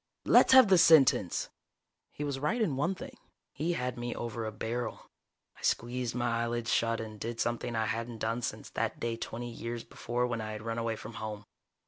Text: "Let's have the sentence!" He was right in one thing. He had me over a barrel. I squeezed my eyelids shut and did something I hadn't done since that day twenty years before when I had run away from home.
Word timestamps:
"Let's 0.25 0.53
have 0.53 0.69
the 0.69 0.79
sentence!" 0.79 1.49
He 2.11 2.23
was 2.23 2.39
right 2.39 2.59
in 2.59 2.75
one 2.75 2.95
thing. 2.95 3.15
He 3.53 3.73
had 3.73 3.99
me 3.99 4.15
over 4.15 4.45
a 4.45 4.51
barrel. 4.51 5.11
I 5.55 5.61
squeezed 5.61 6.15
my 6.15 6.41
eyelids 6.41 6.73
shut 6.73 6.99
and 6.99 7.19
did 7.19 7.39
something 7.39 7.75
I 7.75 7.85
hadn't 7.85 8.17
done 8.17 8.41
since 8.41 8.71
that 8.71 8.99
day 8.99 9.15
twenty 9.15 9.51
years 9.51 9.83
before 9.83 10.25
when 10.25 10.41
I 10.41 10.53
had 10.53 10.63
run 10.63 10.79
away 10.79 10.95
from 10.95 11.13
home. 11.21 11.45